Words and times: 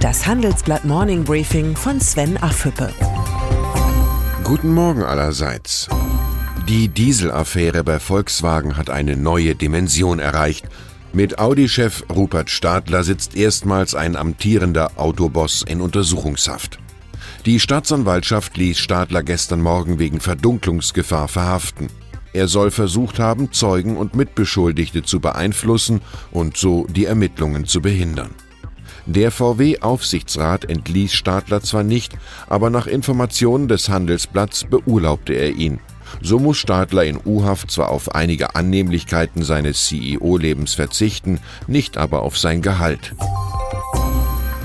Das 0.00 0.28
Handelsblatt 0.28 0.84
Morning 0.84 1.24
Briefing 1.24 1.74
von 1.74 2.00
Sven 2.00 2.36
Affüppe. 2.36 2.92
Guten 4.44 4.72
Morgen 4.72 5.02
allerseits. 5.02 5.88
Die 6.68 6.86
Dieselaffäre 6.86 7.82
bei 7.82 7.98
Volkswagen 7.98 8.76
hat 8.76 8.90
eine 8.90 9.16
neue 9.16 9.56
Dimension 9.56 10.20
erreicht. 10.20 10.66
Mit 11.12 11.40
Audi-Chef 11.40 12.04
Rupert 12.14 12.48
Stadler 12.48 13.02
sitzt 13.02 13.34
erstmals 13.34 13.96
ein 13.96 14.14
amtierender 14.14 14.92
Autoboss 15.00 15.62
in 15.62 15.80
Untersuchungshaft. 15.80 16.78
Die 17.44 17.58
Staatsanwaltschaft 17.58 18.56
ließ 18.56 18.78
Stadler 18.78 19.24
gestern 19.24 19.60
Morgen 19.60 19.98
wegen 19.98 20.20
Verdunklungsgefahr 20.20 21.26
verhaften. 21.26 21.88
Er 22.32 22.46
soll 22.46 22.70
versucht 22.70 23.18
haben, 23.18 23.50
Zeugen 23.50 23.96
und 23.96 24.14
Mitbeschuldigte 24.14 25.02
zu 25.02 25.18
beeinflussen 25.18 26.02
und 26.30 26.56
so 26.56 26.86
die 26.88 27.06
Ermittlungen 27.06 27.64
zu 27.64 27.80
behindern. 27.80 28.30
Der 29.08 29.30
VW-Aufsichtsrat 29.30 30.66
entließ 30.66 31.14
Stadler 31.14 31.62
zwar 31.62 31.82
nicht, 31.82 32.12
aber 32.46 32.68
nach 32.68 32.86
Informationen 32.86 33.66
des 33.66 33.88
Handelsblatts 33.88 34.64
beurlaubte 34.64 35.32
er 35.32 35.52
ihn. 35.52 35.80
So 36.20 36.38
muss 36.38 36.58
Stadler 36.58 37.04
in 37.04 37.18
U-Haft 37.24 37.70
zwar 37.70 37.88
auf 37.88 38.14
einige 38.14 38.54
Annehmlichkeiten 38.54 39.44
seines 39.44 39.86
CEO-Lebens 39.86 40.74
verzichten, 40.74 41.40
nicht 41.66 41.96
aber 41.96 42.20
auf 42.20 42.36
sein 42.36 42.60
Gehalt. 42.60 43.14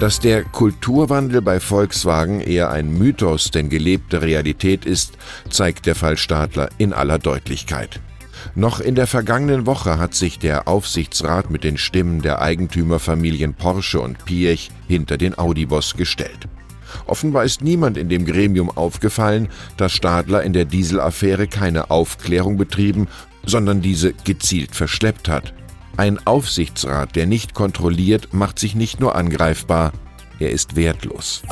Dass 0.00 0.18
der 0.18 0.42
Kulturwandel 0.42 1.40
bei 1.40 1.60
Volkswagen 1.60 2.40
eher 2.40 2.72
ein 2.72 2.92
Mythos 2.92 3.52
denn 3.52 3.68
gelebte 3.68 4.22
Realität 4.22 4.84
ist, 4.84 5.12
zeigt 5.50 5.86
der 5.86 5.94
Fall 5.94 6.16
Stadler 6.16 6.68
in 6.78 6.92
aller 6.92 7.20
Deutlichkeit. 7.20 8.00
Noch 8.54 8.80
in 8.80 8.94
der 8.94 9.06
vergangenen 9.06 9.66
Woche 9.66 9.98
hat 9.98 10.14
sich 10.14 10.38
der 10.38 10.68
Aufsichtsrat 10.68 11.50
mit 11.50 11.64
den 11.64 11.78
Stimmen 11.78 12.22
der 12.22 12.40
Eigentümerfamilien 12.40 13.54
Porsche 13.54 14.00
und 14.00 14.24
Piech 14.24 14.70
hinter 14.88 15.16
den 15.16 15.38
Audi-Boss 15.38 15.96
gestellt. 15.96 16.48
Offenbar 17.06 17.44
ist 17.44 17.62
niemand 17.62 17.96
in 17.96 18.08
dem 18.08 18.26
Gremium 18.26 18.70
aufgefallen, 18.70 19.48
dass 19.76 19.92
Stadler 19.92 20.42
in 20.42 20.52
der 20.52 20.64
Dieselaffäre 20.64 21.46
keine 21.46 21.90
Aufklärung 21.90 22.56
betrieben, 22.56 23.08
sondern 23.44 23.80
diese 23.80 24.12
gezielt 24.12 24.74
verschleppt 24.74 25.28
hat. 25.28 25.54
Ein 25.96 26.24
Aufsichtsrat, 26.26 27.16
der 27.16 27.26
nicht 27.26 27.54
kontrolliert, 27.54 28.32
macht 28.32 28.58
sich 28.58 28.74
nicht 28.74 29.00
nur 29.00 29.14
angreifbar, 29.14 29.92
er 30.38 30.50
ist 30.50 30.76
wertlos. 30.76 31.42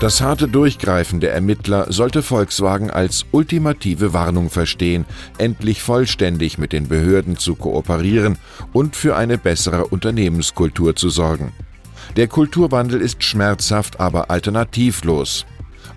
Das 0.00 0.20
harte 0.20 0.46
Durchgreifen 0.46 1.18
der 1.18 1.34
Ermittler 1.34 1.92
sollte 1.92 2.22
Volkswagen 2.22 2.88
als 2.88 3.26
ultimative 3.32 4.12
Warnung 4.12 4.48
verstehen, 4.48 5.04
endlich 5.38 5.82
vollständig 5.82 6.56
mit 6.56 6.72
den 6.72 6.86
Behörden 6.86 7.36
zu 7.36 7.56
kooperieren 7.56 8.38
und 8.72 8.94
für 8.94 9.16
eine 9.16 9.38
bessere 9.38 9.88
Unternehmenskultur 9.88 10.94
zu 10.94 11.08
sorgen. 11.10 11.52
Der 12.16 12.28
Kulturwandel 12.28 13.00
ist 13.00 13.24
schmerzhaft, 13.24 13.98
aber 13.98 14.30
alternativlos. 14.30 15.46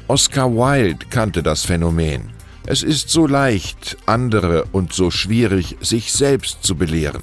Oscar 0.07 0.51
Wilde 0.51 1.05
kannte 1.11 1.43
das 1.43 1.63
Phänomen. 1.63 2.31
Es 2.65 2.81
ist 2.81 3.09
so 3.09 3.27
leicht, 3.27 3.97
andere 4.07 4.65
und 4.71 4.93
so 4.93 5.11
schwierig, 5.11 5.77
sich 5.79 6.11
selbst 6.11 6.63
zu 6.63 6.75
belehren. 6.75 7.21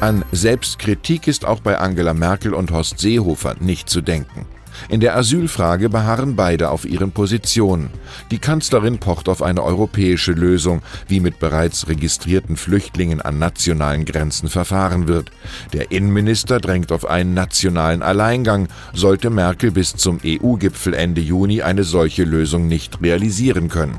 An 0.00 0.24
Selbstkritik 0.32 1.26
ist 1.28 1.44
auch 1.44 1.60
bei 1.60 1.76
Angela 1.78 2.14
Merkel 2.14 2.54
und 2.54 2.70
Horst 2.70 2.98
Seehofer 2.98 3.56
nicht 3.60 3.90
zu 3.90 4.00
denken. 4.00 4.46
In 4.88 5.00
der 5.00 5.16
Asylfrage 5.16 5.88
beharren 5.88 6.36
beide 6.36 6.70
auf 6.70 6.84
ihren 6.84 7.12
Positionen. 7.12 7.90
Die 8.30 8.38
Kanzlerin 8.38 8.98
pocht 8.98 9.28
auf 9.28 9.42
eine 9.42 9.62
europäische 9.62 10.32
Lösung, 10.32 10.82
wie 11.06 11.20
mit 11.20 11.38
bereits 11.38 11.88
registrierten 11.88 12.56
Flüchtlingen 12.56 13.20
an 13.20 13.38
nationalen 13.38 14.04
Grenzen 14.04 14.48
verfahren 14.48 15.08
wird. 15.08 15.30
Der 15.72 15.90
Innenminister 15.90 16.60
drängt 16.60 16.92
auf 16.92 17.08
einen 17.08 17.34
nationalen 17.34 18.02
Alleingang, 18.02 18.68
sollte 18.92 19.30
Merkel 19.30 19.70
bis 19.70 19.94
zum 19.96 20.18
EU-Gipfel 20.24 20.94
Ende 20.94 21.20
Juni 21.20 21.62
eine 21.62 21.84
solche 21.84 22.24
Lösung 22.24 22.68
nicht 22.68 23.02
realisieren 23.02 23.68
können. 23.68 23.98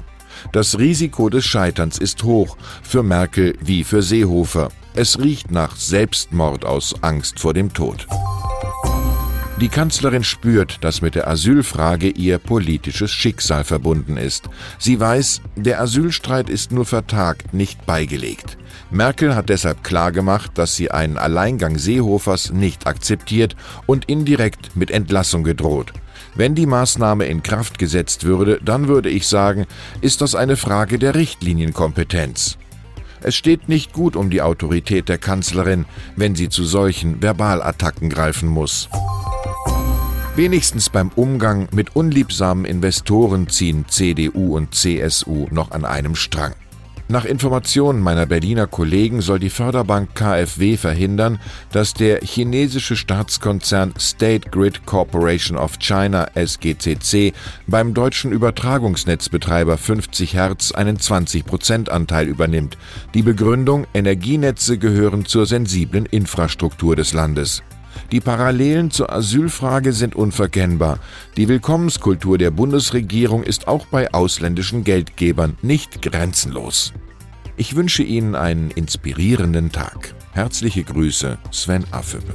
Das 0.52 0.79
Risiko 0.79 1.29
des 1.29 1.46
Scheiterns 1.46 1.97
ist 1.97 2.24
hoch, 2.24 2.58
für 2.81 3.03
Merkel 3.03 3.56
wie 3.62 3.84
für 3.84 4.02
Seehofer. 4.02 4.69
Es 4.96 5.19
riecht 5.19 5.52
nach 5.52 5.75
Selbstmord 5.75 6.66
aus 6.66 6.96
Angst 7.02 7.40
vor 7.40 7.53
dem 7.53 7.74
Tod. 7.74 8.08
Die 9.62 9.68
Kanzlerin 9.68 10.24
spürt, 10.24 10.78
dass 10.86 11.02
mit 11.02 11.16
der 11.16 11.28
Asylfrage 11.28 12.08
ihr 12.08 12.38
politisches 12.38 13.12
Schicksal 13.12 13.66
verbunden 13.66 14.16
ist. 14.16 14.50
Sie 14.78 14.97
weiß, 14.97 15.42
der 15.58 15.81
Asylstreit 15.81 16.50
ist 16.50 16.72
nur 16.72 16.86
vertagt, 16.86 17.53
nicht 17.53 17.86
beigelegt. 17.86 18.58
Merkel 18.90 19.36
hat 19.36 19.50
deshalb 19.50 19.84
klargemacht, 19.84 20.58
dass 20.58 20.78
sie 20.78 20.92
einen 20.92 21.18
Alleingang 21.18 21.78
Seehofers 21.78 22.53
nicht 22.53 22.88
akzeptiert 22.88 23.58
und 23.86 24.06
indirekt 24.06 24.78
mit 24.78 24.92
Entlassung 24.92 25.44
gedroht. 25.44 25.91
Wenn 26.36 26.56
die 26.56 26.66
Maßnahme 26.66 27.26
in 27.26 27.44
Kraft 27.44 27.80
gesetzt 27.80 28.24
würde, 28.24 28.62
dann 28.64 28.88
würde 28.88 29.09
ich 29.09 29.28
sagen, 29.28 29.66
ist 30.00 30.22
das 30.22 30.36
eine 30.36 30.56
Frage 30.56 31.00
der 31.00 31.16
Richtlinienkompetenz. 31.16 32.58
Es 33.22 33.36
steht 33.36 33.68
nicht 33.68 33.91
gut 33.91 34.16
um 34.16 34.30
die 34.30 34.41
Autorität 34.41 35.09
der 35.09 35.18
Kanzlerin, 35.18 35.84
wenn 36.16 36.36
sie 36.36 36.47
zu 36.47 36.64
solchen 36.64 37.20
Verbalattacken 37.20 38.09
greifen 38.09 38.47
muss. 38.47 38.88
Wenigstens 40.35 40.90
beim 40.90 41.09
Umgang 41.16 41.67
mit 41.73 41.95
unliebsamen 41.95 42.63
Investoren 42.66 43.50
ziehen 43.50 43.85
CDU 43.88 44.56
und 44.56 44.73
CSU 44.73 45.47
noch 45.51 45.72
an 45.72 45.84
einem 45.84 46.16
Strang. 46.16 46.53
Nach 47.12 47.25
Informationen 47.25 48.01
meiner 48.01 48.28
Berliner 48.28 48.67
Kollegen 48.67 49.22
soll 49.22 49.40
die 49.40 49.50
Förderbank 49.50 50.13
KfW 50.13 50.78
verhindern, 50.78 51.40
dass 51.72 51.95
der 51.95 52.19
chinesische 52.22 52.95
Staatskonzern 52.95 53.95
State 54.00 54.51
Grid 54.51 54.85
Corporation 54.85 55.57
of 55.57 55.79
China 55.79 56.28
SGCC 56.35 57.34
beim 57.66 57.96
deutschen 57.96 58.31
Übertragungsnetzbetreiber 58.31 59.79
50 59.79 60.35
Hertz 60.35 60.72
einen 60.72 60.97
20% 60.97 61.90
Anteil 61.90 62.28
übernimmt. 62.28 62.78
Die 63.16 63.23
Begründung, 63.23 63.88
Energienetze 63.96 64.78
gehören 64.78 65.25
zur 65.25 65.47
sensiblen 65.47 66.06
Infrastruktur 66.06 66.96
des 66.96 67.13
Landes. 67.13 67.63
Die 68.12 68.20
Parallelen 68.20 68.92
zur 68.92 69.12
Asylfrage 69.12 69.94
sind 69.94 70.16
unverkennbar. 70.16 71.00
Die 71.38 71.48
Willkommenskultur 71.48 72.38
der 72.38 72.52
Bundesregierung 72.52 73.44
ist 73.44 73.68
auch 73.68 73.86
bei 73.88 74.14
ausländischen 74.14 74.84
Geldgebern 74.84 75.58
nicht 75.62 76.02
grenzenlos. 76.02 76.94
Ich 77.58 77.76
wünsche 77.76 78.04
Ihnen 78.04 78.36
einen 78.36 78.72
inspirierenden 78.72 79.72
Tag. 79.72 80.16
Herzliche 80.32 80.84
Grüße, 80.84 81.38
Sven 81.52 81.84
Affüppe. 81.92 82.34